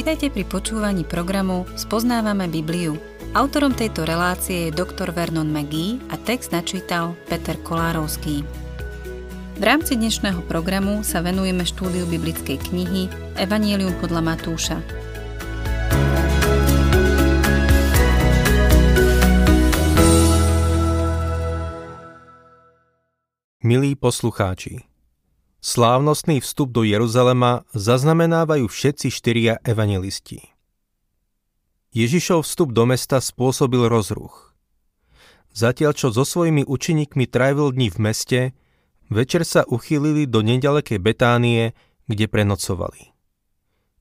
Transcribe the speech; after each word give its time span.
Vitajte 0.00 0.32
pri 0.32 0.48
počúvaní 0.48 1.04
programu 1.04 1.68
Spoznávame 1.76 2.48
Bibliu. 2.48 2.96
Autorom 3.36 3.76
tejto 3.76 4.08
relácie 4.08 4.72
je 4.72 4.72
dr. 4.72 5.12
Vernon 5.12 5.44
McGee 5.52 6.00
a 6.08 6.16
text 6.16 6.56
načítal 6.56 7.12
Peter 7.28 7.52
Kolárovský. 7.60 8.40
V 9.60 9.62
rámci 9.62 10.00
dnešného 10.00 10.40
programu 10.48 11.04
sa 11.04 11.20
venujeme 11.20 11.68
štúdiu 11.68 12.08
biblickej 12.08 12.72
knihy 12.72 13.12
Evangelium 13.36 13.92
podľa 14.00 14.24
Matúša. 14.24 14.80
Milí 23.60 23.92
poslucháči, 24.00 24.80
Slávnostný 25.60 26.40
vstup 26.40 26.72
do 26.72 26.80
Jeruzalema 26.80 27.68
zaznamenávajú 27.76 28.64
všetci 28.64 29.12
štyria 29.12 29.60
evangelisti. 29.60 30.56
Ježišov 31.92 32.48
vstup 32.48 32.72
do 32.72 32.88
mesta 32.88 33.20
spôsobil 33.20 33.84
rozruch. 33.84 34.56
Zatiaľ, 35.52 35.92
čo 35.92 36.08
so 36.16 36.24
svojimi 36.24 36.64
učeníkmi 36.64 37.28
trávil 37.28 37.76
dní 37.76 37.92
v 37.92 37.98
meste, 38.00 38.40
večer 39.12 39.44
sa 39.44 39.68
uchýlili 39.68 40.24
do 40.24 40.40
nedalekej 40.40 40.96
Betánie, 40.96 41.76
kde 42.08 42.24
prenocovali. 42.24 43.12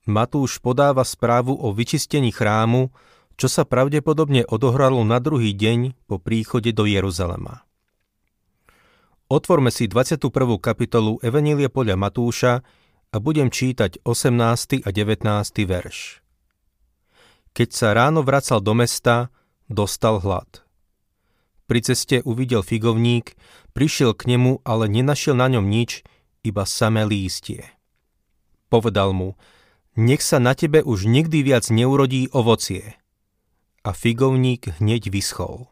Matúš 0.08 0.64
podáva 0.64 1.04
správu 1.04 1.60
o 1.60 1.76
vyčistení 1.76 2.32
chrámu, 2.32 2.88
čo 3.36 3.52
sa 3.52 3.68
pravdepodobne 3.68 4.48
odohralo 4.48 5.04
na 5.04 5.20
druhý 5.20 5.52
deň 5.52 6.08
po 6.08 6.24
príchode 6.24 6.72
do 6.72 6.88
Jeruzalema. 6.88 7.68
Otvorme 9.30 9.70
si 9.70 9.86
21. 9.86 10.26
kapitolu 10.58 11.22
Evanília 11.22 11.70
podľa 11.70 12.02
Matúša 12.02 12.66
a 13.14 13.16
budem 13.22 13.54
čítať 13.54 14.02
18. 14.02 14.82
a 14.82 14.90
19. 14.90 15.22
verš. 15.70 16.26
Keď 17.54 17.70
sa 17.70 17.94
ráno 17.94 18.26
vracal 18.26 18.58
do 18.58 18.74
mesta, 18.74 19.30
dostal 19.70 20.18
hlad. 20.18 20.66
Pri 21.70 21.80
ceste 21.86 22.26
uvidel 22.26 22.66
figovník, 22.66 23.38
prišiel 23.78 24.18
k 24.18 24.34
nemu, 24.34 24.66
ale 24.66 24.90
nenašiel 24.90 25.38
na 25.38 25.46
ňom 25.46 25.70
nič, 25.70 26.02
iba 26.42 26.66
samé 26.66 27.06
lístie. 27.06 27.70
Povedal 28.74 29.14
mu, 29.14 29.38
nech 29.94 30.26
sa 30.26 30.42
na 30.42 30.58
tebe 30.58 30.82
už 30.82 31.06
nikdy 31.06 31.46
viac 31.46 31.70
neurodí 31.70 32.34
ovocie. 32.34 32.98
A 33.86 33.94
figovník 33.94 34.82
hneď 34.82 35.14
vyschol. 35.14 35.70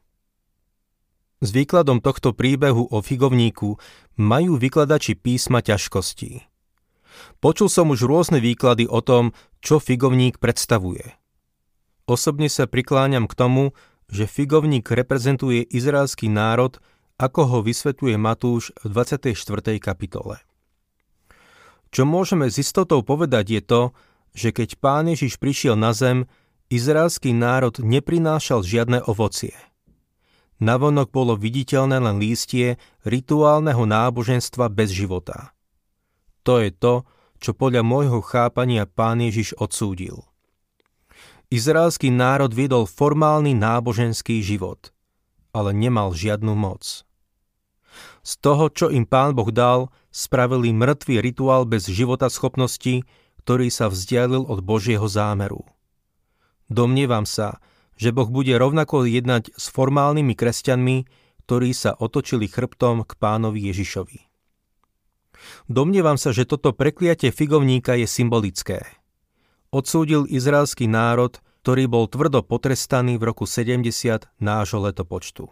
S 1.37 1.53
výkladom 1.53 2.01
tohto 2.01 2.33
príbehu 2.33 2.89
o 2.89 2.97
figovníku 2.97 3.77
majú 4.17 4.57
vykladači 4.57 5.13
písma 5.13 5.61
ťažkostí. 5.61 6.41
Počul 7.37 7.69
som 7.69 7.93
už 7.93 8.09
rôzne 8.09 8.41
výklady 8.41 8.89
o 8.89 9.05
tom, 9.05 9.37
čo 9.61 9.77
figovník 9.77 10.41
predstavuje. 10.41 11.13
Osobne 12.09 12.49
sa 12.49 12.65
prikláňam 12.65 13.29
k 13.29 13.37
tomu, 13.37 13.77
že 14.09 14.25
figovník 14.25 14.89
reprezentuje 14.89 15.61
izraelský 15.61 16.25
národ, 16.25 16.81
ako 17.21 17.41
ho 17.45 17.59
vysvetuje 17.61 18.17
Matúš 18.17 18.73
v 18.81 18.97
24. 18.97 19.77
kapitole. 19.77 20.41
Čo 21.93 22.09
môžeme 22.09 22.49
s 22.49 22.57
istotou 22.57 23.05
povedať 23.05 23.45
je 23.53 23.61
to, 23.61 23.81
že 24.33 24.49
keď 24.53 24.69
pán 24.81 25.05
Ježiš 25.09 25.37
prišiel 25.37 25.77
na 25.77 25.93
zem, 25.93 26.25
izraelský 26.73 27.29
národ 27.29 27.77
neprinášal 27.77 28.65
žiadne 28.65 29.05
ovocie– 29.05 29.53
Navonok 30.57 31.13
bolo 31.13 31.37
viditeľné 31.37 32.01
len 32.01 32.17
lístie 32.17 32.81
rituálneho 33.05 33.85
náboženstva 33.85 34.73
bez 34.73 34.89
života. 34.89 35.53
To 36.41 36.57
je 36.57 36.73
to, 36.73 37.05
čo 37.37 37.53
podľa 37.53 37.85
môjho 37.85 38.19
chápania 38.25 38.89
pán 38.89 39.21
Ježiš 39.21 39.53
odsúdil. 39.61 40.25
Izraelský 41.53 42.09
národ 42.11 42.51
viedol 42.51 42.89
formálny 42.89 43.53
náboženský 43.55 44.41
život, 44.41 44.91
ale 45.53 45.71
nemal 45.71 46.11
žiadnu 46.11 46.51
moc. 46.57 47.07
Z 48.25 48.31
toho, 48.43 48.67
čo 48.67 48.91
im 48.91 49.07
pán 49.07 49.31
Boh 49.37 49.47
dal, 49.53 49.87
spravili 50.11 50.75
mŕtvý 50.75 51.23
rituál 51.23 51.63
bez 51.63 51.87
života 51.87 52.27
schopnosti, 52.27 53.05
ktorý 53.45 53.71
sa 53.71 53.87
vzdialil 53.87 54.43
od 54.43 54.59
Božieho 54.59 55.07
zámeru. 55.07 55.63
Domnievam 56.67 57.23
sa, 57.23 57.63
že 57.97 58.13
Boh 58.13 58.29
bude 58.29 58.53
rovnako 58.53 59.09
jednať 59.09 59.51
s 59.57 59.73
formálnymi 59.73 60.37
kresťanmi, 60.37 60.97
ktorí 61.43 61.73
sa 61.73 61.97
otočili 61.97 62.45
chrbtom 62.45 63.03
k 63.03 63.11
pánovi 63.17 63.73
Ježišovi. 63.73 64.19
Domnievam 65.69 66.17
sa, 66.17 66.33
že 66.33 66.49
toto 66.49 66.73
prekliatie 66.73 67.29
figovníka 67.29 67.97
je 67.97 68.09
symbolické. 68.09 68.85
Odsúdil 69.69 70.25
izraelský 70.27 70.89
národ, 70.89 71.37
ktorý 71.61 71.83
bol 71.91 72.05
tvrdo 72.07 72.41
potrestaný 72.41 73.19
v 73.19 73.27
roku 73.27 73.43
70 73.43 73.83
nášho 74.39 74.79
letopočtu. 74.79 75.51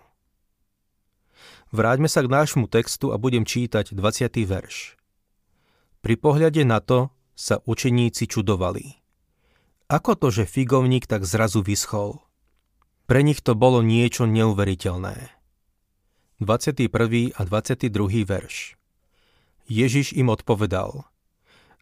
Vráťme 1.75 2.07
sa 2.07 2.23
k 2.23 2.31
nášmu 2.31 2.72
textu 2.72 3.12
a 3.12 3.19
budem 3.19 3.44
čítať 3.44 3.91
20. 3.91 4.31
verš. 4.47 4.95
Pri 6.00 6.16
pohľade 6.16 6.63
na 6.63 6.79
to 6.79 7.12
sa 7.35 7.59
učeníci 7.67 8.31
čudovali. 8.31 9.01
Ako 9.91 10.17
to, 10.17 10.33
že 10.33 10.50
figovník 10.50 11.06
tak 11.06 11.27
zrazu 11.27 11.62
vyschol? 11.62 12.25
Pre 13.06 13.22
nich 13.22 13.46
to 13.46 13.54
bolo 13.54 13.86
niečo 13.86 14.26
neuveriteľné. 14.26 15.30
21. 16.42 16.90
a 17.38 17.42
22. 17.46 17.94
verš 18.26 18.74
Ježiš 19.70 20.18
im 20.18 20.34
odpovedal 20.34 21.06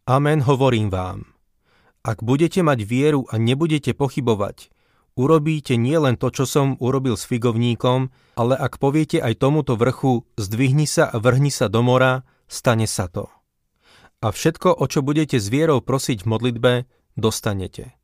Amen 0.04 0.44
hovorím 0.44 0.92
vám. 0.92 1.32
Ak 2.04 2.20
budete 2.20 2.60
mať 2.60 2.84
vieru 2.84 3.24
a 3.32 3.40
nebudete 3.40 3.96
pochybovať, 3.96 4.68
urobíte 5.16 5.80
nielen 5.80 6.20
to, 6.20 6.28
čo 6.28 6.44
som 6.44 6.76
urobil 6.84 7.16
s 7.16 7.24
figovníkom, 7.24 8.12
ale 8.36 8.60
ak 8.60 8.84
poviete 8.84 9.24
aj 9.24 9.40
tomuto 9.40 9.80
vrchu, 9.80 10.28
zdvihni 10.36 10.84
sa 10.84 11.08
a 11.08 11.24
vrhni 11.24 11.56
sa 11.56 11.72
do 11.72 11.88
mora, 11.88 12.28
stane 12.52 12.84
sa 12.84 13.08
to. 13.08 13.32
A 14.20 14.28
všetko, 14.28 14.76
o 14.76 14.86
čo 14.92 15.00
budete 15.00 15.40
s 15.40 15.48
vierou 15.48 15.80
prosiť 15.80 16.28
v 16.28 16.30
modlitbe, 16.36 16.74
dostanete. 17.16 17.96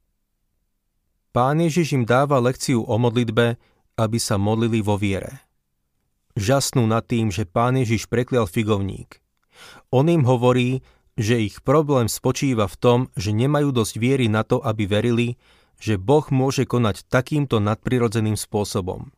Pán 1.29 1.61
Ježiš 1.61 1.93
im 1.93 2.03
dáva 2.09 2.41
lekciu 2.41 2.81
o 2.81 2.95
modlitbe, 2.97 3.61
aby 4.01 4.17
sa 4.17 4.41
modlili 4.41 4.81
vo 4.81 4.97
viere. 4.97 5.45
Žasnú 6.33 6.89
nad 6.89 7.05
tým, 7.05 7.29
že 7.29 7.45
pán 7.45 7.77
Ježiš 7.77 8.09
preklial 8.09 8.49
figovník. 8.49 9.21
On 9.93 10.07
im 10.09 10.25
hovorí, 10.25 10.81
že 11.19 11.37
ich 11.37 11.61
problém 11.61 12.07
spočíva 12.07 12.65
v 12.65 12.79
tom, 12.79 12.99
že 13.13 13.35
nemajú 13.35 13.75
dosť 13.75 13.93
viery 13.99 14.25
na 14.31 14.41
to, 14.47 14.63
aby 14.63 14.87
verili, 14.87 15.35
že 15.77 15.99
Boh 15.99 16.23
môže 16.31 16.63
konať 16.63 17.05
takýmto 17.11 17.59
nadprirodzeným 17.59 18.39
spôsobom. 18.39 19.11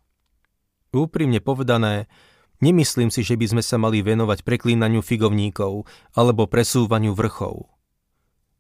Úprimne 0.92 1.40
povedané, 1.40 2.12
nemyslím 2.60 3.08
si, 3.08 3.24
že 3.24 3.40
by 3.40 3.56
sme 3.56 3.64
sa 3.64 3.80
mali 3.80 4.04
venovať 4.04 4.44
preklínaniu 4.44 5.00
figovníkov 5.00 5.88
alebo 6.18 6.50
presúvaniu 6.50 7.16
vrchov. 7.16 7.72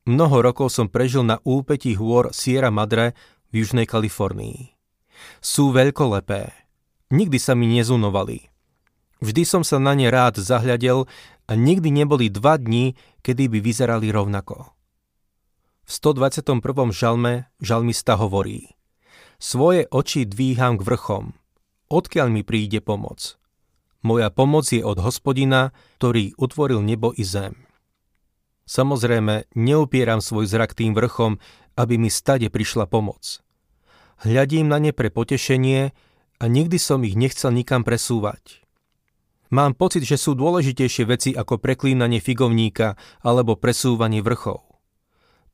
Mnoho 0.07 0.37
rokov 0.41 0.73
som 0.73 0.89
prežil 0.89 1.21
na 1.21 1.37
úpetí 1.45 1.93
hôr 1.93 2.33
Sierra 2.33 2.73
Madre 2.73 3.13
v 3.51 3.63
Južnej 3.63 3.85
Kalifornii. 3.85 4.73
Sú 5.43 5.75
veľkolepé. 5.75 6.55
Nikdy 7.11 7.37
sa 7.37 7.53
mi 7.53 7.67
nezunovali. 7.67 8.47
Vždy 9.21 9.43
som 9.45 9.61
sa 9.61 9.77
na 9.77 9.93
ne 9.93 10.09
rád 10.09 10.41
zahľadel 10.41 11.05
a 11.45 11.51
nikdy 11.53 11.93
neboli 11.93 12.31
dva 12.31 12.57
dni, 12.57 12.97
kedy 13.21 13.51
by 13.51 13.59
vyzerali 13.61 14.09
rovnako. 14.09 14.73
V 15.85 15.91
121. 15.91 16.63
žalme 16.95 17.51
žalmista 17.59 18.15
hovorí 18.15 18.73
Svoje 19.37 19.85
oči 19.91 20.25
dvíham 20.25 20.79
k 20.79 20.87
vrchom. 20.87 21.35
Odkiaľ 21.91 22.27
mi 22.31 22.41
príde 22.47 22.79
pomoc? 22.79 23.35
Moja 24.01 24.33
pomoc 24.33 24.65
je 24.71 24.81
od 24.81 24.97
hospodina, 24.97 25.75
ktorý 25.99 26.33
utvoril 26.39 26.81
nebo 26.81 27.13
i 27.13 27.21
zem. 27.21 27.69
Samozrejme, 28.65 29.51
neupieram 29.53 30.23
svoj 30.23 30.47
zrak 30.47 30.73
tým 30.73 30.95
vrchom, 30.95 31.37
aby 31.75 31.99
mi 31.99 32.09
stade 32.09 32.47
prišla 32.47 32.87
pomoc. 32.87 33.43
Hľadím 34.21 34.69
na 34.69 34.77
ne 34.77 34.93
pre 34.93 35.09
potešenie 35.09 35.97
a 36.37 36.43
nikdy 36.45 36.77
som 36.77 37.01
ich 37.01 37.17
nechcel 37.17 37.49
nikam 37.49 37.81
presúvať. 37.81 38.61
Mám 39.49 39.73
pocit, 39.73 40.05
že 40.05 40.15
sú 40.15 40.37
dôležitejšie 40.37 41.03
veci 41.09 41.29
ako 41.33 41.57
preklínanie 41.57 42.21
figovníka 42.21 43.01
alebo 43.25 43.57
presúvanie 43.57 44.21
vrchov. 44.21 44.61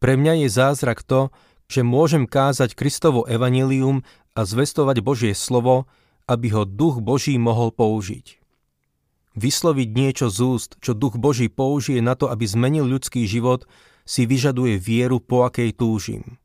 Pre 0.03 0.13
mňa 0.19 0.45
je 0.45 0.49
zázrak 0.51 1.01
to, 1.01 1.31
že 1.71 1.87
môžem 1.87 2.27
kázať 2.27 2.75
Kristovo 2.75 3.23
evanilium 3.23 4.03
a 4.35 4.43
zvestovať 4.43 4.99
Božie 4.99 5.33
slovo, 5.33 5.87
aby 6.27 6.51
ho 6.51 6.67
duch 6.67 6.99
Boží 6.99 7.39
mohol 7.39 7.71
použiť. 7.71 8.37
Vysloviť 9.39 9.89
niečo 9.95 10.27
z 10.27 10.37
úst, 10.43 10.71
čo 10.83 10.91
duch 10.91 11.15
Boží 11.15 11.47
použije 11.47 12.03
na 12.03 12.19
to, 12.19 12.27
aby 12.27 12.43
zmenil 12.43 12.83
ľudský 12.83 13.23
život, 13.23 13.63
si 14.03 14.27
vyžaduje 14.27 14.75
vieru, 14.75 15.23
po 15.23 15.47
akej 15.47 15.71
túžim. 15.71 16.35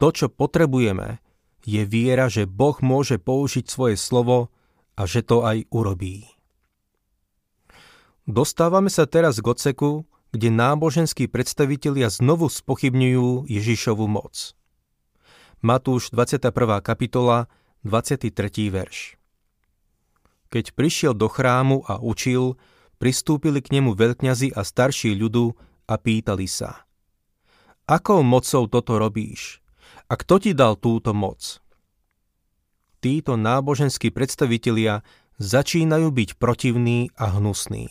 To, 0.00 0.08
čo 0.08 0.32
potrebujeme, 0.32 1.20
je 1.60 1.84
viera, 1.84 2.32
že 2.32 2.48
Boh 2.48 2.80
môže 2.80 3.20
použiť 3.20 3.68
svoje 3.68 4.00
slovo 4.00 4.48
a 4.96 5.04
že 5.04 5.20
to 5.20 5.44
aj 5.44 5.68
urobí. 5.68 6.24
Dostávame 8.24 8.88
sa 8.88 9.04
teraz 9.04 9.44
k 9.44 9.46
odseku, 9.46 10.08
kde 10.32 10.48
náboženskí 10.48 11.28
predstavitelia 11.28 12.08
znovu 12.08 12.48
spochybňujú 12.48 13.50
Ježišovu 13.50 14.06
moc. 14.08 14.56
Matúš 15.60 16.08
21. 16.16 16.48
kapitola, 16.80 17.52
23. 17.84 18.32
verš. 18.72 19.20
Keď 20.48 20.64
prišiel 20.72 21.12
do 21.12 21.28
chrámu 21.28 21.84
a 21.84 22.00
učil, 22.00 22.56
pristúpili 22.96 23.60
k 23.60 23.76
nemu 23.76 23.92
veľkňazi 23.92 24.56
a 24.56 24.64
starší 24.64 25.12
ľudu 25.12 25.52
a 25.84 25.94
pýtali 26.00 26.48
sa. 26.48 26.88
Akou 27.84 28.24
mocou 28.24 28.64
toto 28.64 28.96
robíš? 28.96 29.59
A 30.10 30.18
kto 30.18 30.42
ti 30.42 30.58
dal 30.58 30.74
túto 30.74 31.14
moc? 31.14 31.62
Títo 32.98 33.38
náboženskí 33.38 34.10
predstavitelia 34.10 35.06
začínajú 35.38 36.10
byť 36.10 36.30
protivní 36.36 37.14
a 37.14 37.38
hnusní. 37.38 37.88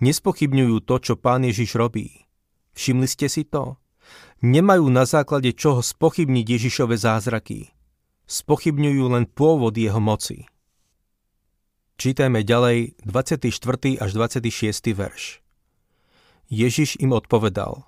Nespochybňujú 0.00 0.82
to, 0.82 0.96
čo 0.98 1.14
pán 1.20 1.44
Ježiš 1.44 1.76
robí. 1.76 2.24
Všimli 2.72 3.06
ste 3.06 3.28
si 3.28 3.44
to? 3.44 3.76
Nemajú 4.42 4.88
na 4.90 5.06
základe 5.06 5.54
čoho 5.54 5.84
spochybniť 5.84 6.46
Ježišove 6.48 6.98
zázraky. 6.98 7.70
Spochybňujú 8.26 9.04
len 9.12 9.28
pôvod 9.28 9.76
jeho 9.76 10.02
moci. 10.02 10.50
Čítajme 12.00 12.42
ďalej 12.42 12.98
24. 13.06 13.46
až 14.02 14.10
26. 14.10 14.96
verš. 14.96 15.44
Ježiš 16.50 16.98
im 16.98 17.14
odpovedal. 17.14 17.86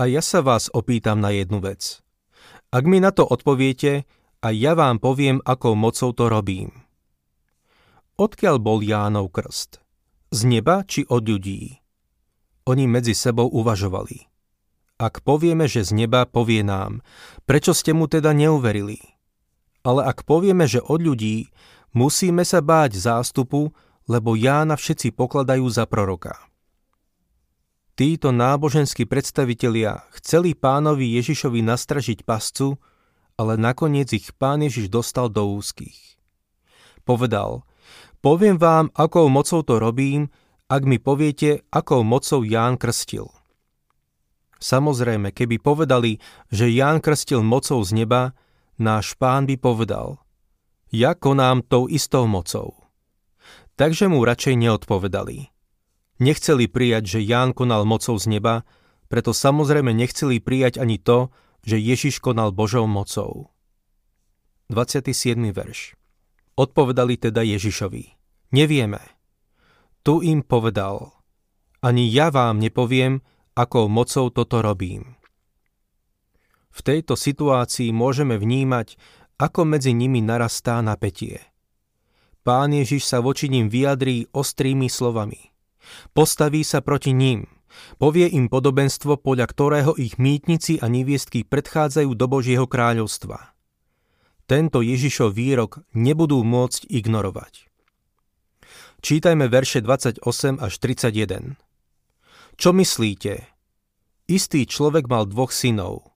A 0.00 0.08
ja 0.08 0.24
sa 0.24 0.42
vás 0.42 0.66
opýtam 0.72 1.22
na 1.22 1.30
jednu 1.30 1.62
vec. 1.62 2.02
Ak 2.70 2.86
mi 2.86 3.02
na 3.02 3.10
to 3.10 3.26
odpoviete, 3.26 4.06
a 4.40 4.48
ja 4.54 4.72
vám 4.72 5.02
poviem, 5.02 5.42
akou 5.44 5.76
mocou 5.76 6.14
to 6.16 6.30
robím. 6.30 6.72
Odkiaľ 8.16 8.56
bol 8.62 8.80
Jánov 8.80 9.34
krst? 9.34 9.82
Z 10.30 10.40
neba 10.46 10.86
či 10.86 11.04
od 11.10 11.26
ľudí? 11.26 11.82
Oni 12.70 12.86
medzi 12.86 13.12
sebou 13.12 13.50
uvažovali. 13.50 14.30
Ak 15.00 15.24
povieme, 15.26 15.66
že 15.66 15.82
z 15.82 15.96
neba, 15.96 16.28
povie 16.28 16.60
nám, 16.60 17.00
prečo 17.48 17.72
ste 17.72 17.96
mu 17.96 18.06
teda 18.06 18.30
neuverili? 18.36 19.00
Ale 19.80 20.04
ak 20.04 20.28
povieme, 20.28 20.68
že 20.68 20.84
od 20.84 21.00
ľudí, 21.00 21.48
Musíme 21.90 22.46
sa 22.46 22.62
báť 22.62 22.94
zástupu, 22.94 23.74
lebo 24.06 24.38
Jána 24.38 24.78
všetci 24.78 25.10
pokladajú 25.10 25.66
za 25.66 25.90
proroka. 25.90 26.38
Títo 28.00 28.32
náboženskí 28.32 29.04
predstavitelia 29.04 30.08
chceli 30.16 30.56
pánovi 30.56 31.20
Ježišovi 31.20 31.60
nastražiť 31.60 32.24
pascu, 32.24 32.80
ale 33.36 33.60
nakoniec 33.60 34.08
ich 34.16 34.32
pán 34.40 34.64
Ježiš 34.64 34.88
dostal 34.88 35.28
do 35.28 35.44
úzkých. 35.60 36.16
Povedal, 37.04 37.60
poviem 38.24 38.56
vám, 38.56 38.88
akou 38.96 39.28
mocou 39.28 39.60
to 39.60 39.76
robím, 39.76 40.32
ak 40.72 40.88
mi 40.88 40.96
poviete, 40.96 41.60
akou 41.68 42.00
mocou 42.00 42.40
Ján 42.40 42.80
krstil. 42.80 43.28
Samozrejme, 44.56 45.36
keby 45.36 45.60
povedali, 45.60 46.24
že 46.48 46.72
Ján 46.72 47.04
krstil 47.04 47.44
mocou 47.44 47.84
z 47.84 48.00
neba, 48.00 48.32
náš 48.80 49.12
pán 49.20 49.44
by 49.44 49.60
povedal– 49.60 50.16
ja 50.90 51.14
konám 51.14 51.62
tou 51.62 51.86
istou 51.86 52.26
mocou. 52.26 52.74
Takže 53.78 54.10
mu 54.10 54.26
radšej 54.26 54.58
neodpovedali. 54.58 55.59
Nechceli 56.20 56.68
prijať, 56.68 57.16
že 57.16 57.24
Ján 57.24 57.56
konal 57.56 57.88
mocou 57.88 58.20
z 58.20 58.28
neba, 58.28 58.68
preto 59.08 59.32
samozrejme 59.32 59.96
nechceli 59.96 60.36
prijať 60.36 60.76
ani 60.76 61.00
to, 61.00 61.32
že 61.64 61.80
Ježiš 61.80 62.20
konal 62.20 62.52
Božou 62.52 62.84
mocou. 62.84 63.48
27. 64.68 65.50
verš 65.50 65.96
Odpovedali 66.60 67.16
teda 67.16 67.40
Ježišovi. 67.40 68.04
Nevieme. 68.52 69.00
Tu 70.04 70.20
im 70.28 70.44
povedal. 70.44 71.10
Ani 71.80 72.04
ja 72.12 72.28
vám 72.28 72.60
nepoviem, 72.60 73.24
akou 73.56 73.88
mocou 73.88 74.28
toto 74.28 74.60
robím. 74.60 75.16
V 76.70 76.80
tejto 76.84 77.16
situácii 77.16 77.90
môžeme 77.90 78.36
vnímať, 78.36 79.00
ako 79.40 79.64
medzi 79.64 79.96
nimi 79.96 80.20
narastá 80.20 80.84
napätie. 80.84 81.40
Pán 82.44 82.76
Ježiš 82.76 83.08
sa 83.08 83.24
voči 83.24 83.48
ním 83.48 83.72
vyjadrí 83.72 84.28
ostrými 84.36 84.92
slovami. 84.92 85.49
Postaví 86.12 86.62
sa 86.62 86.84
proti 86.84 87.12
ním, 87.16 87.48
povie 87.96 88.28
im 88.30 88.48
podobenstvo, 88.48 89.20
podľa 89.20 89.46
ktorého 89.48 89.92
ich 89.96 90.16
mýtnici 90.20 90.78
a 90.80 90.86
neviestky 90.88 91.42
predchádzajú 91.46 92.10
do 92.14 92.26
Božieho 92.28 92.66
kráľovstva. 92.68 93.54
Tento 94.50 94.82
Ježišov 94.82 95.34
výrok 95.34 95.86
nebudú 95.94 96.42
môcť 96.42 96.90
ignorovať. 96.90 97.70
Čítajme 99.00 99.48
verše 99.48 99.80
28 99.80 100.20
až 100.60 100.72
31. 100.76 101.56
Čo 102.60 102.70
myslíte? 102.76 103.48
Istý 104.28 104.68
človek 104.68 105.08
mal 105.08 105.24
dvoch 105.24 105.54
synov. 105.54 106.12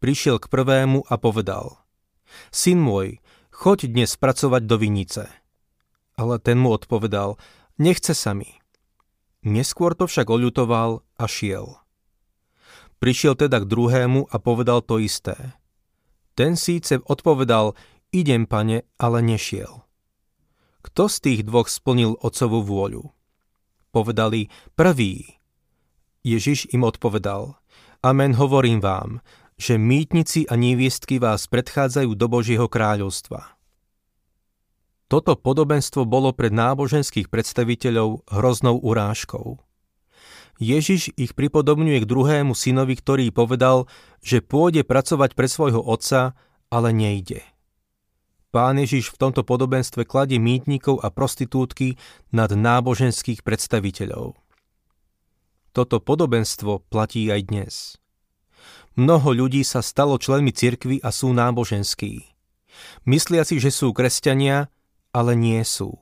Prišiel 0.00 0.40
k 0.40 0.48
prvému 0.48 1.04
a 1.06 1.14
povedal– 1.20 1.76
Syn 2.50 2.82
môj, 2.82 3.18
choď 3.50 3.90
dnes 3.90 4.10
pracovať 4.16 4.62
do 4.66 4.76
vinice. 4.80 5.30
Ale 6.16 6.40
ten 6.40 6.56
mu 6.60 6.72
odpovedal, 6.72 7.36
nechce 7.76 8.16
sa 8.16 8.32
mi. 8.32 8.56
Neskôr 9.46 9.94
to 9.94 10.10
však 10.10 10.26
oľutoval 10.26 11.06
a 11.22 11.24
šiel. 11.30 11.78
Prišiel 12.98 13.38
teda 13.38 13.62
k 13.62 13.70
druhému 13.70 14.26
a 14.26 14.36
povedal 14.42 14.82
to 14.82 14.98
isté. 14.98 15.54
Ten 16.34 16.58
síce 16.58 16.98
odpovedal, 17.06 17.78
idem 18.10 18.50
pane, 18.50 18.82
ale 18.98 19.22
nešiel. 19.22 19.86
Kto 20.82 21.06
z 21.06 21.16
tých 21.22 21.40
dvoch 21.46 21.70
splnil 21.70 22.18
otcovú 22.18 22.66
vôľu? 22.66 23.14
Povedali, 23.94 24.50
prvý. 24.74 25.38
Ježiš 26.26 26.74
im 26.74 26.82
odpovedal, 26.82 27.54
amen 28.02 28.34
hovorím 28.34 28.82
vám, 28.82 29.22
že 29.56 29.80
mýtnici 29.80 30.44
a 30.50 30.58
neviestky 30.58 31.16
vás 31.22 31.48
predchádzajú 31.48 32.12
do 32.18 32.26
Božieho 32.28 32.66
kráľovstva. 32.68 33.55
Toto 35.06 35.38
podobenstvo 35.38 36.02
bolo 36.02 36.34
pred 36.34 36.50
náboženských 36.50 37.30
predstaviteľov 37.30 38.26
hroznou 38.26 38.82
urážkou. 38.82 39.62
Ježiš 40.58 41.14
ich 41.14 41.36
pripodobňuje 41.36 42.02
k 42.02 42.10
druhému 42.10 42.56
synovi, 42.56 42.96
ktorý 42.98 43.30
povedal, 43.30 43.86
že 44.24 44.42
pôjde 44.42 44.82
pracovať 44.82 45.36
pre 45.36 45.46
svojho 45.46 45.78
otca, 45.78 46.34
ale 46.72 46.90
nejde. 46.90 47.44
Pán 48.50 48.80
Ježiš 48.80 49.12
v 49.12 49.20
tomto 49.20 49.44
podobenstve 49.44 50.08
kladie 50.08 50.40
mýtnikov 50.40 51.04
a 51.04 51.12
prostitútky 51.12 52.00
nad 52.32 52.48
náboženských 52.48 53.44
predstaviteľov. 53.44 54.32
Toto 55.76 56.00
podobenstvo 56.00 56.88
platí 56.88 57.28
aj 57.28 57.40
dnes. 57.52 57.74
Mnoho 58.96 59.36
ľudí 59.36 59.60
sa 59.60 59.84
stalo 59.84 60.16
členmi 60.16 60.56
cirkvy 60.56 61.04
a 61.04 61.12
sú 61.12 61.36
náboženskí. 61.36 62.32
Myslia 63.04 63.44
si, 63.44 63.60
že 63.60 63.68
sú 63.68 63.92
kresťania, 63.92 64.72
ale 65.16 65.32
nie 65.32 65.64
sú. 65.64 65.96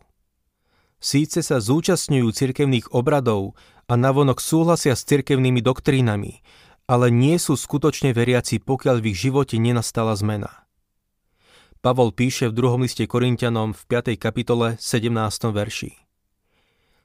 Síce 0.99 1.47
sa 1.47 1.63
zúčastňujú 1.63 2.35
cirkevných 2.35 2.91
obradov 2.91 3.55
a 3.87 3.95
navonok 3.95 4.43
súhlasia 4.43 4.99
s 4.99 5.07
cirkevnými 5.07 5.63
doktrínami, 5.63 6.43
ale 6.91 7.15
nie 7.15 7.39
sú 7.39 7.55
skutočne 7.55 8.11
veriaci, 8.11 8.59
pokiaľ 8.59 8.97
v 8.99 9.15
ich 9.15 9.19
živote 9.23 9.55
nenastala 9.63 10.19
zmena. 10.19 10.67
Pavol 11.85 12.17
píše 12.17 12.49
v 12.49 12.57
druhom 12.57 12.83
liste 12.83 13.05
Korintianom 13.05 13.77
v 13.77 13.83
5. 13.87 14.17
kapitole 14.17 14.81
17. 14.81 15.13
verši. 15.53 15.93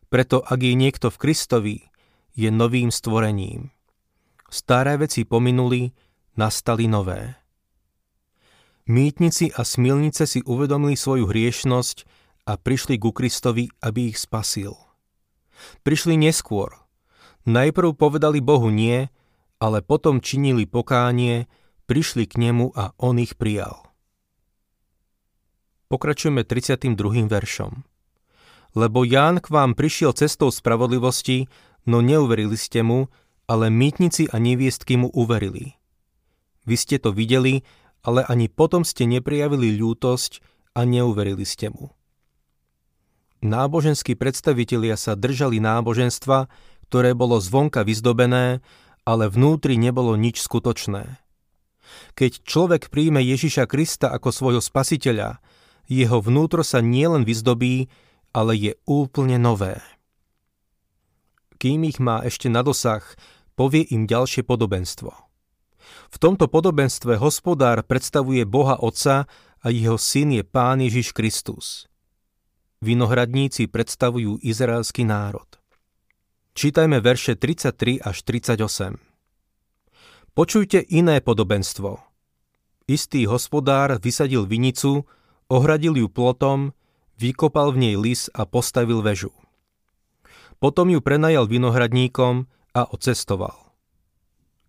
Preto 0.10 0.42
ak 0.42 0.60
je 0.64 0.74
niekto 0.74 1.12
v 1.12 1.20
Kristovi, 1.20 1.78
je 2.34 2.50
novým 2.50 2.90
stvorením. 2.90 3.70
Staré 4.48 4.98
veci 4.98 5.28
pominuli, 5.28 5.92
nastali 6.40 6.88
nové. 6.88 7.36
Mýtnici 8.90 9.54
a 9.54 9.62
smilnice 9.62 10.26
si 10.26 10.42
uvedomili 10.42 10.98
svoju 10.98 11.30
hriešnosť 11.30 11.98
a 12.50 12.58
prišli 12.58 12.98
ku 12.98 13.14
Kristovi, 13.14 13.70
aby 13.86 14.10
ich 14.10 14.18
spasil. 14.18 14.74
Prišli 15.86 16.18
neskôr. 16.18 16.74
Najprv 17.46 17.94
povedali 17.94 18.42
Bohu 18.42 18.74
nie, 18.74 19.06
ale 19.62 19.86
potom 19.86 20.18
činili 20.18 20.66
pokánie, 20.66 21.46
prišli 21.86 22.26
k 22.26 22.50
nemu 22.50 22.74
a 22.74 22.98
on 22.98 23.22
ich 23.22 23.38
prijal. 23.38 23.78
Pokračujeme 25.94 26.42
32. 26.42 27.30
veršom. 27.30 27.86
Lebo 28.74 29.06
Ján 29.06 29.38
k 29.38 29.54
vám 29.54 29.78
prišiel 29.78 30.18
cestou 30.18 30.50
spravodlivosti, 30.50 31.46
no 31.86 32.02
neuverili 32.02 32.58
ste 32.58 32.82
mu, 32.82 33.14
ale 33.46 33.70
mýtnici 33.70 34.30
a 34.34 34.42
neviestky 34.42 34.98
mu 34.98 35.14
uverili. 35.14 35.78
Vy 36.70 36.76
ste 36.78 37.02
to 37.02 37.14
videli, 37.14 37.66
ale 38.04 38.24
ani 38.28 38.48
potom 38.48 38.88
ste 38.88 39.06
neprijavili 39.06 39.76
ľútosť 39.76 40.40
a 40.76 40.86
neuverili 40.88 41.44
ste 41.44 41.72
mu. 41.74 41.92
Náboženskí 43.40 44.20
predstavitelia 44.20 45.00
sa 45.00 45.16
držali 45.16 45.64
náboženstva, 45.64 46.52
ktoré 46.92 47.16
bolo 47.16 47.40
zvonka 47.40 47.88
vyzdobené, 47.88 48.60
ale 49.08 49.32
vnútri 49.32 49.80
nebolo 49.80 50.20
nič 50.20 50.44
skutočné. 50.44 51.24
Keď 52.14 52.32
človek 52.46 52.92
príjme 52.92 53.24
Ježiša 53.24 53.66
Krista 53.66 54.12
ako 54.12 54.30
svojho 54.30 54.62
spasiteľa, 54.62 55.40
jeho 55.90 56.20
vnútro 56.22 56.62
sa 56.62 56.84
nielen 56.84 57.26
vyzdobí, 57.26 57.90
ale 58.36 58.54
je 58.54 58.74
úplne 58.86 59.42
nové. 59.42 59.82
kým 61.60 61.84
ich 61.84 62.00
má 62.00 62.24
ešte 62.24 62.48
na 62.48 62.64
dosah, 62.64 63.04
povie 63.60 63.84
im 63.92 64.08
ďalšie 64.08 64.48
podobenstvo. 64.48 65.29
V 66.10 66.18
tomto 66.18 66.50
podobenstve 66.50 67.20
hospodár 67.22 67.86
predstavuje 67.86 68.44
Boha 68.44 68.80
Otca 68.82 69.30
a 69.60 69.68
jeho 69.70 70.00
syn 70.00 70.40
je 70.40 70.44
Pán 70.44 70.80
Ježiš 70.80 71.12
Kristus. 71.12 71.90
Vinohradníci 72.80 73.68
predstavujú 73.68 74.40
izraelský 74.40 75.04
národ. 75.04 75.60
Čítajme 76.56 77.04
verše 77.04 77.36
33 77.36 78.00
až 78.00 78.18
38. 78.24 79.00
Počujte 80.34 80.80
iné 80.88 81.20
podobenstvo. 81.20 82.00
Istý 82.90 83.30
hospodár 83.30 84.00
vysadil 84.02 84.50
vinicu, 84.50 85.06
ohradil 85.52 85.94
ju 85.94 86.08
plotom, 86.10 86.74
vykopal 87.20 87.76
v 87.76 87.78
nej 87.78 87.96
lis 88.00 88.32
a 88.34 88.48
postavil 88.48 89.06
väžu. 89.06 89.30
Potom 90.58 90.90
ju 90.90 91.00
prenajal 91.00 91.46
vinohradníkom 91.46 92.50
a 92.74 92.82
odcestoval. 92.88 93.69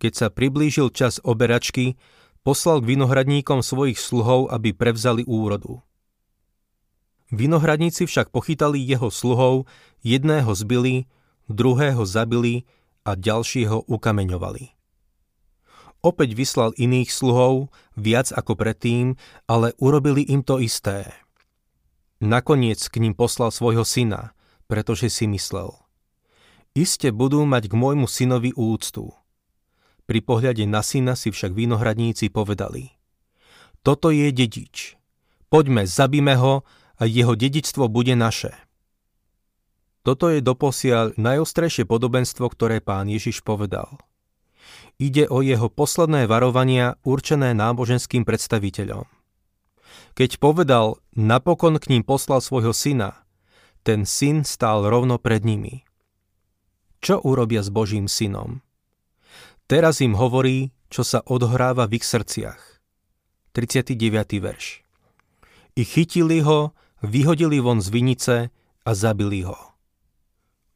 Keď 0.01 0.13
sa 0.17 0.27
priblížil 0.33 0.89
čas 0.89 1.21
oberačky, 1.21 1.93
poslal 2.41 2.81
k 2.81 2.97
vinohradníkom 2.97 3.61
svojich 3.61 4.01
sluhov, 4.01 4.49
aby 4.49 4.73
prevzali 4.73 5.21
úrodu. 5.29 5.85
Vinohradníci 7.29 8.09
však 8.09 8.33
pochytali 8.33 8.81
jeho 8.81 9.13
sluhov, 9.13 9.69
jedného 10.01 10.49
zbili, 10.57 11.05
druhého 11.47 12.01
zabili 12.01 12.65
a 13.05 13.13
ďalšieho 13.13 13.85
ukameňovali. 13.85 14.73
Opäť 16.01 16.33
vyslal 16.33 16.73
iných 16.81 17.13
sluhov, 17.13 17.69
viac 17.93 18.33
ako 18.33 18.57
predtým, 18.57 19.21
ale 19.45 19.77
urobili 19.77 20.25
im 20.25 20.41
to 20.41 20.57
isté. 20.57 21.13
Nakoniec 22.17 22.81
k 22.89 23.05
ním 23.05 23.13
poslal 23.13 23.53
svojho 23.53 23.85
syna, 23.85 24.33
pretože 24.65 25.13
si 25.13 25.29
myslel. 25.29 25.77
Iste 26.73 27.13
budú 27.13 27.45
mať 27.45 27.69
k 27.69 27.77
môjmu 27.77 28.09
synovi 28.09 28.49
úctu. 28.57 29.13
Pri 30.11 30.19
pohľade 30.19 30.67
na 30.67 30.83
syna 30.83 31.15
si 31.15 31.31
však 31.31 31.55
vinohradníci 31.55 32.27
povedali. 32.35 32.91
Toto 33.79 34.11
je 34.11 34.27
dedič. 34.27 34.99
Poďme, 35.47 35.87
zabíme 35.87 36.35
ho 36.35 36.67
a 36.99 37.07
jeho 37.07 37.31
dedičstvo 37.31 37.87
bude 37.87 38.19
naše. 38.19 38.51
Toto 40.03 40.27
je 40.27 40.43
doposiaľ 40.43 41.15
najostrejšie 41.15 41.87
podobenstvo, 41.87 42.43
ktoré 42.43 42.83
pán 42.83 43.07
Ježiš 43.07 43.39
povedal. 43.39 44.03
Ide 44.99 45.31
o 45.31 45.39
jeho 45.39 45.71
posledné 45.71 46.27
varovania 46.27 46.99
určené 47.07 47.55
náboženským 47.55 48.27
predstaviteľom. 48.27 49.07
Keď 50.19 50.43
povedal, 50.43 50.99
napokon 51.15 51.79
k 51.79 51.87
ním 51.87 52.03
poslal 52.03 52.43
svojho 52.43 52.75
syna, 52.75 53.15
ten 53.87 54.03
syn 54.03 54.43
stál 54.43 54.83
rovno 54.91 55.23
pred 55.23 55.47
nimi. 55.47 55.87
Čo 56.99 57.23
urobia 57.23 57.63
s 57.63 57.71
Božím 57.71 58.11
synom? 58.11 58.59
Teraz 59.71 60.03
im 60.03 60.19
hovorí, 60.19 60.75
čo 60.91 61.07
sa 61.07 61.23
odhráva 61.23 61.87
v 61.87 61.95
ich 61.95 62.03
srdciach. 62.03 62.59
39. 63.55 63.95
verš. 64.43 64.83
I 65.79 65.87
chytili 65.87 66.43
ho, 66.43 66.75
vyhodili 66.99 67.63
von 67.63 67.79
z 67.79 67.87
vinice 67.87 68.35
a 68.83 68.91
zabili 68.91 69.47
ho. 69.47 69.55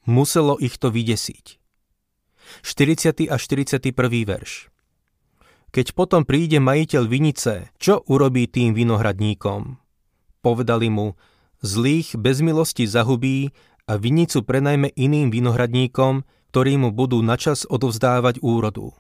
Muselo 0.08 0.56
ich 0.64 0.80
to 0.80 0.96
vydesiť. 0.96 1.60
40. 2.64 3.28
a 3.28 3.36
41. 3.36 3.92
verš. 4.24 4.72
Keď 5.76 5.92
potom 5.92 6.24
príde 6.24 6.64
majiteľ 6.64 7.04
vinice, 7.04 7.76
čo 7.76 8.00
urobí 8.08 8.48
tým 8.48 8.72
vinohradníkom? 8.72 9.76
Povedali 10.40 10.88
mu, 10.88 11.20
zlých 11.60 12.16
bez 12.16 12.40
milosti 12.40 12.88
zahubí 12.88 13.52
a 13.92 14.00
vinicu 14.00 14.40
prenajme 14.40 14.88
iným 14.96 15.36
vinohradníkom, 15.36 16.24
ktorí 16.56 16.80
mu 16.80 16.96
budú 16.96 17.20
načas 17.20 17.68
odovzdávať 17.68 18.40
úrodu. 18.40 18.96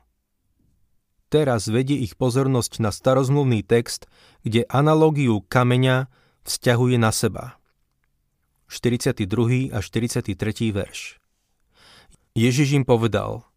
Teraz 1.32 1.72
vedie 1.72 2.04
ich 2.04 2.20
pozornosť 2.20 2.84
na 2.84 2.92
starozmluvný 2.92 3.64
text, 3.64 4.12
kde 4.44 4.68
analógiu 4.68 5.40
kameňa 5.40 6.12
vzťahuje 6.44 7.00
na 7.00 7.16
seba. 7.16 7.56
42. 8.68 9.72
a 9.72 9.80
43. 9.80 10.36
verš. 10.76 11.16
Ježiš 12.36 12.76
im 12.76 12.84
povedal, 12.84 13.48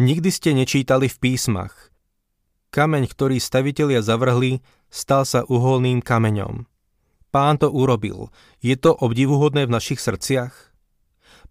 nikdy 0.00 0.32
ste 0.32 0.56
nečítali 0.56 1.12
v 1.12 1.16
písmach. 1.20 1.92
Kameň, 2.72 3.12
ktorý 3.12 3.44
stavitelia 3.44 4.00
zavrhli, 4.00 4.64
stal 4.88 5.28
sa 5.28 5.44
uholným 5.44 6.00
kameňom. 6.00 6.64
Pán 7.28 7.60
to 7.60 7.68
urobil. 7.68 8.32
Je 8.64 8.72
to 8.80 8.96
obdivuhodné 8.96 9.68
v 9.68 9.74
našich 9.76 10.00
srdciach? 10.00 10.73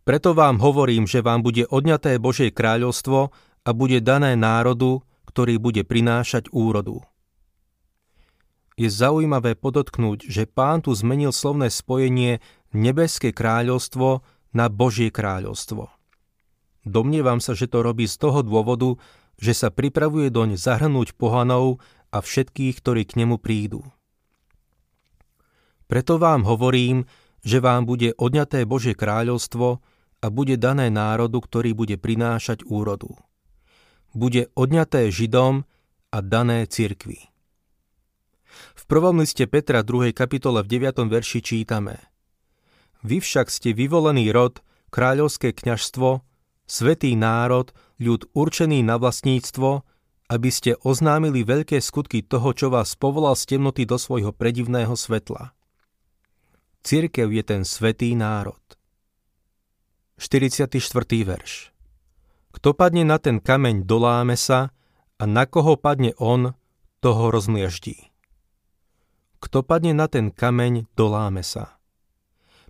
Preto 0.04 0.36
vám 0.36 0.60
hovorím, 0.60 1.08
že 1.08 1.24
vám 1.24 1.40
bude 1.40 1.64
odňaté 1.64 2.20
Božie 2.20 2.52
kráľovstvo 2.52 3.32
a 3.64 3.70
bude 3.72 4.04
dané 4.04 4.36
národu, 4.36 5.00
ktorý 5.32 5.56
bude 5.64 5.88
prinášať 5.88 6.52
úrodu. 6.52 7.00
Je 8.76 8.92
zaujímavé 8.92 9.56
podotknúť, 9.56 10.28
že 10.28 10.44
pán 10.44 10.84
tu 10.84 10.92
zmenil 10.92 11.32
slovné 11.32 11.72
spojenie 11.72 12.44
nebeské 12.76 13.32
kráľovstvo 13.32 14.26
na 14.52 14.68
Božie 14.68 15.08
kráľovstvo. 15.08 15.88
Domnievam 16.84 17.40
sa, 17.40 17.56
že 17.56 17.72
to 17.72 17.80
robí 17.80 18.04
z 18.04 18.20
toho 18.20 18.44
dôvodu, 18.44 19.00
že 19.40 19.56
sa 19.56 19.72
pripravuje 19.72 20.28
doň 20.28 20.60
zahrnúť 20.60 21.16
pohanov 21.16 21.80
a 22.12 22.20
všetkých, 22.20 22.76
ktorí 22.84 23.08
k 23.08 23.24
nemu 23.24 23.40
prídu. 23.40 23.88
Preto 25.88 26.20
vám 26.20 26.44
hovorím, 26.44 27.08
že 27.46 27.64
vám 27.64 27.88
bude 27.88 28.18
odňaté 28.20 28.68
Božie 28.68 28.98
kráľovstvo 28.98 29.80
a 30.24 30.32
bude 30.32 30.56
dané 30.56 30.88
národu, 30.88 31.44
ktorý 31.44 31.76
bude 31.76 32.00
prinášať 32.00 32.64
úrodu. 32.64 33.20
Bude 34.16 34.48
odňaté 34.56 35.12
Židom 35.12 35.68
a 36.16 36.18
dané 36.24 36.64
cirkvi. 36.64 37.28
V 38.78 38.84
prvom 38.88 39.20
liste 39.20 39.44
Petra 39.52 39.84
2. 39.84 40.16
kapitole 40.16 40.64
v 40.64 40.80
9. 40.80 41.12
verši 41.12 41.44
čítame– 41.44 42.00
vy 43.04 43.20
však 43.20 43.52
ste 43.52 43.76
vyvolený 43.76 44.32
rod, 44.32 44.64
kráľovské 44.88 45.52
kňažstvo, 45.52 46.24
svetý 46.64 47.20
národ, 47.20 47.76
ľud 48.00 48.32
určený 48.32 48.80
na 48.80 48.96
vlastníctvo, 48.96 49.84
aby 50.32 50.50
ste 50.50 50.80
oznámili 50.88 51.44
veľké 51.44 51.84
skutky 51.84 52.24
toho, 52.24 52.56
čo 52.56 52.72
vás 52.72 52.96
povolal 52.96 53.36
z 53.36 53.56
temnoty 53.56 53.84
do 53.84 54.00
svojho 54.00 54.32
predivného 54.32 54.96
svetla. 54.96 55.52
Cirkev 56.80 57.28
je 57.28 57.44
ten 57.44 57.62
svetý 57.68 58.16
národ. 58.16 58.60
44. 60.22 60.70
verš 61.26 61.74
Kto 62.54 62.78
padne 62.78 63.02
na 63.02 63.18
ten 63.18 63.42
kameň, 63.42 63.86
doláme 63.90 64.38
sa, 64.38 64.70
a 65.18 65.24
na 65.26 65.50
koho 65.50 65.74
padne 65.78 66.14
on, 66.22 66.54
toho 67.02 67.34
rozmlieždí. 67.34 68.14
Kto 69.44 69.66
padne 69.66 69.92
na 69.92 70.08
ten 70.08 70.32
kameň, 70.32 70.88
doláme 70.96 71.44
sa. 71.44 71.82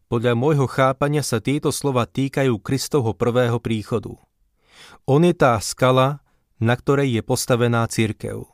Podľa 0.10 0.34
môjho 0.34 0.66
chápania 0.66 1.22
sa 1.22 1.38
tieto 1.38 1.70
slova 1.70 2.10
týkajú 2.10 2.60
Kristovho 2.62 3.14
prvého 3.14 3.58
príchodu. 3.62 4.18
On 5.06 5.22
je 5.22 5.34
tá 5.38 5.58
skala, 5.62 6.24
na 6.58 6.74
ktorej 6.74 7.20
je 7.20 7.22
postavená 7.22 7.86
církev. 7.86 8.48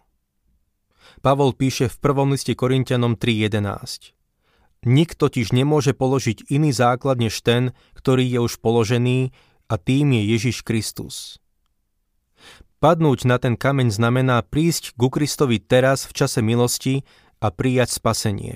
Pavol 1.19 1.51
píše 1.53 1.91
v 1.91 1.97
prvom 1.99 2.31
liste 2.31 2.55
Korintianom 2.55 3.19
3.11. 3.19 4.18
Nik 4.87 5.15
totiž 5.19 5.51
nemôže 5.51 5.91
položiť 5.91 6.47
iný 6.47 6.71
základ 6.71 7.19
než 7.19 7.43
ten, 7.43 7.75
ktorý 7.99 8.23
je 8.23 8.39
už 8.39 8.63
položený 8.63 9.35
a 9.67 9.75
tým 9.75 10.15
je 10.15 10.21
Ježiš 10.35 10.63
Kristus. 10.63 11.43
Padnúť 12.79 13.27
na 13.27 13.35
ten 13.35 13.59
kameň 13.59 13.91
znamená 13.91 14.39
prísť 14.39 14.95
ku 14.95 15.11
Kristovi 15.11 15.59
teraz 15.59 16.07
v 16.07 16.15
čase 16.15 16.39
milosti 16.39 17.03
a 17.43 17.51
prijať 17.51 17.99
spasenie. 17.99 18.55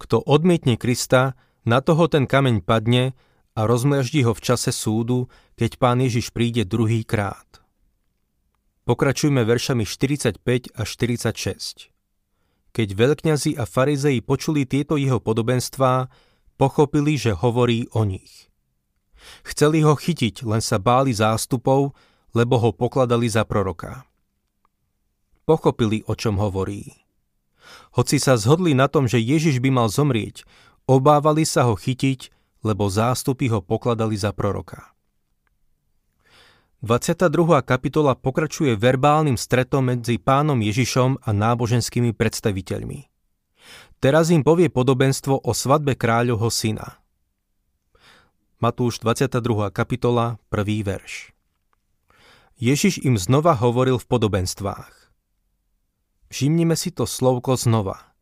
Kto 0.00 0.24
odmietne 0.24 0.80
Krista, 0.80 1.36
na 1.68 1.84
toho 1.84 2.08
ten 2.08 2.24
kameň 2.24 2.64
padne 2.64 3.12
a 3.52 3.68
rozmleždí 3.68 4.24
ho 4.24 4.32
v 4.32 4.40
čase 4.40 4.72
súdu, 4.72 5.28
keď 5.60 5.76
pán 5.76 6.00
Ježiš 6.00 6.32
príde 6.32 6.64
druhý 6.64 7.04
krát. 7.04 7.44
Pokračujme 8.84 9.44
veršami 9.44 9.88
45 9.88 10.40
až 10.76 10.88
46. 10.88 11.93
Keď 12.74 12.88
veľkňazi 12.98 13.54
a 13.54 13.64
farizei 13.70 14.18
počuli 14.18 14.66
tieto 14.66 14.98
jeho 14.98 15.22
podobenstvá, 15.22 16.10
pochopili, 16.58 17.14
že 17.14 17.30
hovorí 17.30 17.86
o 17.94 18.02
nich. 18.02 18.50
Chceli 19.46 19.86
ho 19.86 19.94
chytiť, 19.94 20.42
len 20.42 20.58
sa 20.58 20.82
báli 20.82 21.14
zástupov, 21.14 21.94
lebo 22.34 22.58
ho 22.58 22.74
pokladali 22.74 23.30
za 23.30 23.46
proroka. 23.46 24.02
Pochopili, 25.46 26.02
o 26.10 26.18
čom 26.18 26.34
hovorí. 26.42 26.98
Hoci 27.94 28.18
sa 28.18 28.34
zhodli 28.34 28.74
na 28.74 28.90
tom, 28.90 29.06
že 29.06 29.22
Ježiš 29.22 29.62
by 29.62 29.70
mal 29.70 29.88
zomrieť, 29.88 30.42
Obávali 30.84 31.48
sa 31.48 31.64
ho 31.64 31.80
chytiť, 31.80 32.28
lebo 32.60 32.92
zástupy 32.92 33.48
ho 33.48 33.64
pokladali 33.64 34.20
za 34.20 34.36
proroka. 34.36 34.93
22. 36.84 37.64
kapitola 37.64 38.12
pokračuje 38.12 38.76
verbálnym 38.76 39.40
stretom 39.40 39.88
medzi 39.88 40.20
pánom 40.20 40.60
Ježišom 40.60 41.16
a 41.24 41.32
náboženskými 41.32 42.12
predstaviteľmi. 42.12 43.08
Teraz 44.04 44.28
im 44.28 44.44
povie 44.44 44.68
podobenstvo 44.68 45.48
o 45.48 45.52
svadbe 45.56 45.96
kráľovho 45.96 46.52
syna. 46.52 47.00
Matúš 48.60 49.00
22. 49.00 49.72
kapitola, 49.72 50.36
1. 50.52 50.84
verš. 50.84 51.32
Ježiš 52.60 53.00
im 53.00 53.16
znova 53.16 53.56
hovoril 53.56 53.96
v 53.96 54.04
podobenstvách. 54.04 54.92
Všimnime 56.28 56.76
si 56.76 56.92
to 56.92 57.08
slovko 57.08 57.56
znova. 57.56 58.12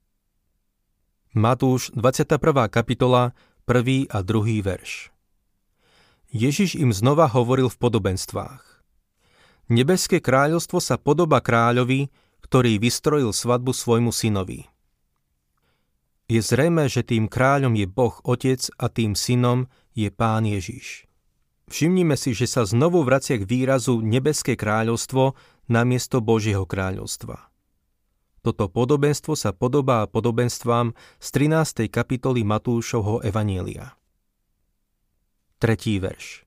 Matúš 1.35 1.91
21. 1.99 2.71
kapitola, 2.71 3.35
1. 3.67 4.07
a 4.07 4.19
2. 4.23 4.63
verš. 4.63 5.12
Ježiš 6.33 6.81
im 6.81 6.97
znova 6.97 7.29
hovoril 7.29 7.69
v 7.69 7.77
podobenstvách. 7.77 8.65
Nebeské 9.69 10.25
kráľovstvo 10.25 10.81
sa 10.81 10.97
podoba 10.97 11.45
kráľovi, 11.45 12.09
ktorý 12.49 12.81
vystrojil 12.81 13.37
svadbu 13.37 13.77
svojmu 13.77 14.11
synovi. 14.11 14.65
Je 16.33 16.41
zrejme, 16.41 16.89
že 16.89 17.05
tým 17.05 17.29
kráľom 17.29 17.77
je 17.77 17.85
Boh 17.85 18.17
Otec 18.25 18.65
a 18.81 18.89
tým 18.89 19.13
synom 19.13 19.69
je 19.93 20.09
Pán 20.09 20.49
Ježiš. 20.49 21.05
Všimnime 21.69 22.17
si, 22.17 22.33
že 22.33 22.49
sa 22.49 22.65
znovu 22.65 23.05
vracia 23.05 23.37
k 23.37 23.45
výrazu 23.45 24.01
Nebeské 24.01 24.57
kráľovstvo 24.57 25.37
namiesto 25.69 26.25
Božieho 26.25 26.65
kráľovstva. 26.65 27.53
Toto 28.41 28.67
podobenstvo 28.73 29.37
sa 29.37 29.53
podobá 29.53 30.09
podobenstvám 30.09 30.97
z 31.21 31.29
13. 31.29 31.93
kapitoly 31.93 32.43
Matúšovho 32.43 33.21
Evanielia. 33.21 33.95
Tretí 35.63 36.03
verš. 36.03 36.43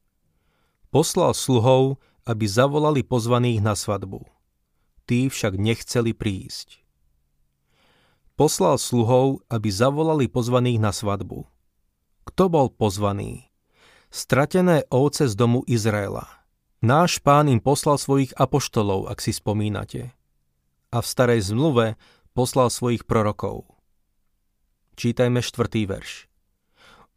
Poslal 0.92 1.32
sluhov, 1.32 2.04
aby 2.28 2.44
zavolali 2.52 3.00
pozvaných 3.00 3.64
na 3.64 3.72
svadbu. 3.72 4.28
Tí 5.08 5.32
však 5.32 5.56
nechceli 5.56 6.12
prísť. 6.12 6.84
Poslal 8.36 8.76
sluhov, 8.76 9.40
aby 9.48 9.72
zavolali 9.72 10.28
pozvaných 10.28 10.84
na 10.84 10.92
svadbu. 10.92 11.48
Kto 12.28 12.44
bol 12.52 12.68
pozvaný? 12.68 13.48
Stratené 14.12 14.84
ovce 14.92 15.32
z 15.32 15.40
domu 15.40 15.64
Izraela. 15.64 16.28
Náš 16.84 17.24
pán 17.24 17.48
im 17.48 17.64
poslal 17.64 17.96
svojich 17.96 18.36
apoštolov, 18.36 19.08
ak 19.08 19.24
si 19.24 19.32
spomínate 19.32 20.12
a 20.92 21.00
v 21.00 21.08
starej 21.08 21.56
zmluve 21.56 21.96
poslal 22.36 22.68
svojich 22.68 23.08
prorokov. 23.08 23.64
Čítajme 25.00 25.40
štvrtý 25.40 25.88
verš. 25.88 26.28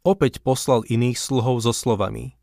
Opäť 0.07 0.39
poslal 0.39 0.87
iných 0.87 1.19
sluhov 1.19 1.59
so 1.59 1.75
slovami. 1.75 2.39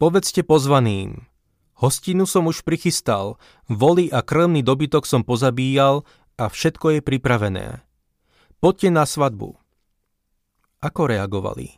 Povedzte 0.00 0.40
pozvaným, 0.40 1.28
hostinu 1.76 2.24
som 2.24 2.48
už 2.48 2.64
prichystal, 2.64 3.36
voli 3.68 4.08
a 4.08 4.24
krmný 4.24 4.64
dobytok 4.64 5.04
som 5.04 5.20
pozabíjal 5.20 6.08
a 6.40 6.44
všetko 6.48 6.96
je 6.96 7.00
pripravené. 7.04 7.66
Poďte 8.60 8.88
na 8.92 9.04
svadbu. 9.04 9.56
Ako 10.80 11.02
reagovali? 11.08 11.76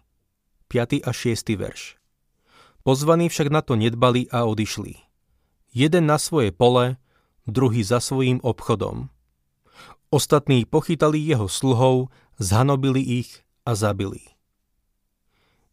5. 0.71 1.03
a 1.03 1.11
6. 1.11 1.59
verš. 1.59 1.99
Pozvaní 2.87 3.27
však 3.27 3.51
na 3.51 3.63
to 3.63 3.75
nedbali 3.75 4.31
a 4.31 4.47
odišli. 4.47 4.95
Jeden 5.75 6.07
na 6.07 6.19
svoje 6.19 6.55
pole, 6.55 6.99
druhý 7.47 7.83
za 7.83 7.99
svojím 7.99 8.39
obchodom. 8.43 9.11
Ostatní 10.09 10.65
pochytali 10.65 11.21
jeho 11.21 11.51
sluhov, 11.51 12.09
zhanobili 12.41 13.03
ich 13.03 13.45
a 13.67 13.75
zabili. 13.75 14.38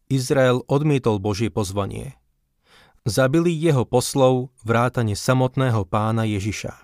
Izrael 0.06 0.62
odmietol 0.70 1.18
Božie 1.18 1.50
pozvanie. 1.50 2.14
Zabili 3.02 3.50
jeho 3.50 3.82
poslov 3.82 4.54
vrátane 4.62 5.18
samotného 5.18 5.82
pána 5.82 6.22
Ježiša. 6.22 6.78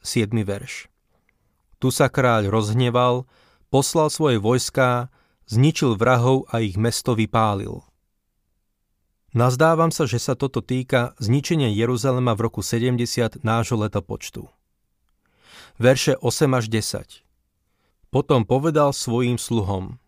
7. 0.00 0.32
verš 0.40 0.88
Tu 1.76 1.88
sa 1.92 2.08
kráľ 2.08 2.48
rozhneval, 2.48 3.28
poslal 3.68 4.08
svoje 4.08 4.40
vojská, 4.40 5.12
zničil 5.52 6.00
vrahov 6.00 6.48
a 6.48 6.64
ich 6.64 6.80
mesto 6.80 7.12
vypálil. 7.12 7.84
Nazdávam 9.36 9.92
sa, 9.92 10.08
že 10.08 10.16
sa 10.16 10.32
toto 10.32 10.64
týka 10.64 11.12
zničenia 11.20 11.68
Jeruzalema 11.68 12.32
v 12.32 12.48
roku 12.48 12.64
70 12.64 13.44
nášho 13.44 13.76
letopočtu. 13.84 14.48
Verše 15.76 16.16
8 16.16 16.56
až 16.56 16.72
10 16.72 17.20
Potom 18.08 18.48
povedal 18.48 18.96
svojim 18.96 19.36
sluhom 19.36 20.00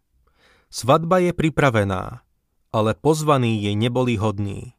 Svadba 0.70 1.18
je 1.18 1.34
pripravená, 1.34 2.22
ale 2.70 2.94
pozvaní 2.94 3.58
jej 3.58 3.74
neboli 3.74 4.14
hodní. 4.14 4.78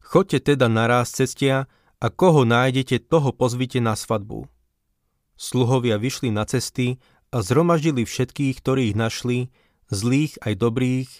Choďte 0.00 0.56
teda 0.56 0.72
naraz 0.72 1.12
cestia 1.12 1.68
a 2.00 2.08
koho 2.08 2.48
nájdete, 2.48 3.04
toho 3.04 3.36
pozvite 3.36 3.84
na 3.84 3.92
svadbu. 3.92 4.48
Sluhovia 5.36 6.00
vyšli 6.00 6.32
na 6.32 6.48
cesty 6.48 6.96
a 7.28 7.44
zhromaždili 7.44 8.08
všetkých, 8.08 8.64
ktorých 8.64 8.96
našli, 8.96 9.52
zlých 9.92 10.40
aj 10.40 10.54
dobrých, 10.56 11.10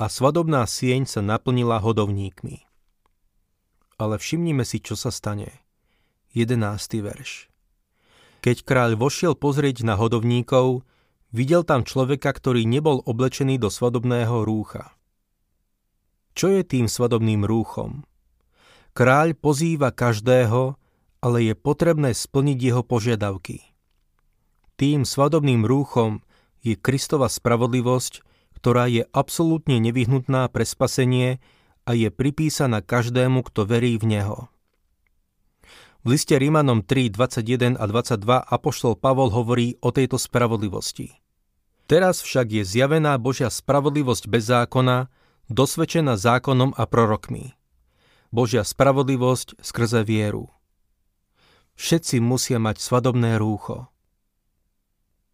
a 0.00 0.08
svadobná 0.08 0.64
sieň 0.64 1.06
sa 1.06 1.20
naplnila 1.20 1.78
hodovníkmi. 1.78 2.64
Ale 4.00 4.16
všimnime 4.16 4.64
si, 4.66 4.80
čo 4.82 4.96
sa 4.98 5.12
stane. 5.14 5.62
11. 6.34 6.56
verš. 7.04 7.52
Keď 8.42 8.56
kráľ 8.66 8.98
vošiel 8.98 9.38
pozrieť 9.38 9.86
na 9.86 9.94
hodovníkov, 9.94 10.82
videl 11.32 11.64
tam 11.64 11.82
človeka, 11.82 12.30
ktorý 12.30 12.68
nebol 12.68 13.00
oblečený 13.02 13.56
do 13.58 13.72
svadobného 13.72 14.44
rúcha. 14.44 14.92
Čo 16.32 16.52
je 16.52 16.62
tým 16.64 16.86
svadobným 16.88 17.44
rúchom? 17.44 18.04
Kráľ 18.92 19.36
pozýva 19.36 19.92
každého, 19.92 20.76
ale 21.24 21.38
je 21.48 21.54
potrebné 21.56 22.12
splniť 22.12 22.58
jeho 22.60 22.82
požiadavky. 22.84 23.64
Tým 24.76 25.08
svadobným 25.08 25.64
rúchom 25.64 26.20
je 26.60 26.76
Kristova 26.76 27.28
spravodlivosť, 27.28 28.24
ktorá 28.58 28.86
je 28.88 29.08
absolútne 29.10 29.80
nevyhnutná 29.80 30.46
pre 30.52 30.68
spasenie 30.68 31.42
a 31.88 31.96
je 31.96 32.08
pripísaná 32.12 32.84
každému, 32.84 33.42
kto 33.48 33.66
verí 33.66 33.98
v 33.98 34.04
Neho. 34.18 34.38
V 36.02 36.18
liste 36.18 36.34
Rímanom 36.34 36.82
3, 36.82 37.14
21 37.14 37.78
a 37.78 37.84
22 37.86 38.26
Apoštol 38.42 38.98
Pavol 38.98 39.30
hovorí 39.30 39.78
o 39.78 39.94
tejto 39.94 40.18
spravodlivosti. 40.18 41.21
Teraz 41.90 42.22
však 42.22 42.62
je 42.62 42.62
zjavená 42.64 43.18
Božia 43.18 43.50
spravodlivosť 43.50 44.24
bez 44.30 44.48
zákona, 44.48 45.10
dosvedčená 45.50 46.16
zákonom 46.16 46.72
a 46.78 46.84
prorokmi. 46.86 47.54
Božia 48.32 48.64
spravodlivosť 48.64 49.60
skrze 49.60 50.00
vieru. 50.08 50.48
Všetci 51.76 52.20
musia 52.20 52.56
mať 52.56 52.80
svadobné 52.80 53.36
rúcho. 53.36 53.92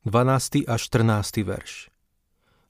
12. 0.07 0.67
a 0.67 0.75
14. 0.79 1.45
verš 1.45 1.93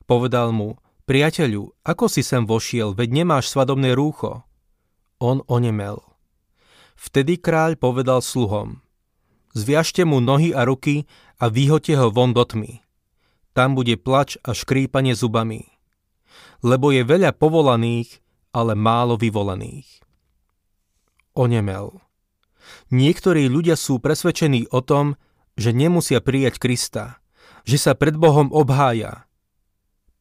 Povedal 0.08 0.50
mu, 0.56 0.80
priateľu, 1.04 1.76
ako 1.84 2.08
si 2.08 2.24
sem 2.24 2.48
vošiel, 2.48 2.96
veď 2.96 3.22
nemáš 3.24 3.52
svadobné 3.52 3.92
rúcho. 3.92 4.44
On 5.20 5.44
onemel. 5.46 6.00
Vtedy 6.98 7.38
kráľ 7.38 7.78
povedal 7.78 8.18
sluhom, 8.18 8.82
zviažte 9.54 10.02
mu 10.02 10.18
nohy 10.18 10.50
a 10.50 10.66
ruky 10.66 11.06
a 11.38 11.46
vyhoďte 11.46 11.94
ho 11.94 12.10
von 12.10 12.34
do 12.34 12.42
tmy. 12.42 12.82
Tam 13.58 13.74
bude 13.74 13.98
plač 13.98 14.38
a 14.46 14.54
škrípanie 14.54 15.18
zubami. 15.18 15.66
Lebo 16.62 16.94
je 16.94 17.02
veľa 17.02 17.34
povolaných, 17.34 18.22
ale 18.54 18.78
málo 18.78 19.18
vyvolaných. 19.18 19.98
Onemel. 21.34 21.98
Niektorí 22.94 23.50
ľudia 23.50 23.74
sú 23.74 23.98
presvedčení 23.98 24.70
o 24.70 24.78
tom, 24.78 25.18
že 25.58 25.74
nemusia 25.74 26.22
prijať 26.22 26.62
Krista, 26.62 27.18
že 27.66 27.82
sa 27.82 27.98
pred 27.98 28.14
Bohom 28.14 28.54
obhája, 28.54 29.26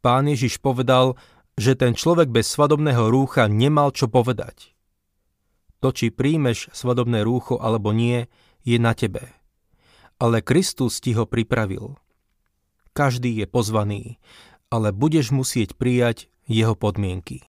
Pán 0.07 0.29
Ježiš 0.31 0.63
povedal, 0.63 1.19
že 1.59 1.75
ten 1.75 1.97
človek 1.97 2.31
bez 2.31 2.47
svadobného 2.47 3.11
rúcha 3.11 3.49
nemal 3.51 3.91
čo 3.91 4.07
povedať. 4.07 4.71
To, 5.83 5.91
či 5.91 6.15
príjmeš 6.15 6.71
svadobné 6.71 7.27
rúcho 7.27 7.59
alebo 7.59 7.91
nie, 7.91 8.29
je 8.63 8.79
na 8.79 8.95
tebe. 8.95 9.35
Ale 10.15 10.39
Kristus 10.39 11.03
ti 11.03 11.11
ho 11.11 11.27
pripravil. 11.27 11.97
Každý 12.97 13.29
je 13.29 13.45
pozvaný, 13.45 14.17
ale 14.73 14.89
budeš 14.89 15.29
musieť 15.29 15.77
prijať 15.77 16.33
jeho 16.49 16.73
podmienky. 16.73 17.45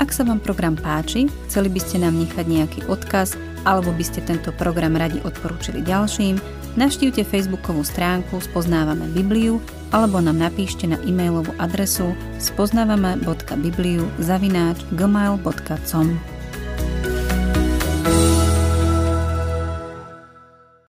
Ak 0.00 0.08
sa 0.10 0.24
vám 0.26 0.40
program 0.42 0.74
páči, 0.74 1.30
chceli 1.46 1.70
by 1.70 1.78
ste 1.78 2.02
nám 2.02 2.18
nechať 2.18 2.50
nejaký 2.50 2.90
odkaz 2.90 3.38
alebo 3.62 3.92
by 3.92 4.02
ste 4.02 4.24
tento 4.24 4.50
program 4.56 4.96
radi 4.96 5.20
odporúčili 5.22 5.84
ďalším, 5.84 6.40
navštívte 6.74 7.26
facebookovú 7.26 7.82
stránku 7.86 8.38
Spoznávame 8.42 9.08
Bibliu 9.10 9.58
alebo 9.90 10.22
nám 10.22 10.38
napíšte 10.38 10.86
na 10.86 10.98
e-mailovú 11.02 11.50
adresu 11.58 12.14
spoznávame.bibliu 12.38 14.06
zavináč 14.22 14.82
gmail.com. 14.94 16.39